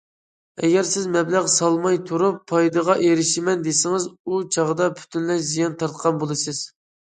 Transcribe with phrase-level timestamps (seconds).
[0.67, 6.65] ئەگەر سىز مەبلەغ سالماي تۇرۇپ پايدىغا ئېرىشىمەن دېسىڭىز، ئۇ چاغدا پۈتۈنلەي زىيان تارتقان بولىسىز.